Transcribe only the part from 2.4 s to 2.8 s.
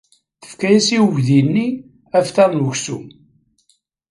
n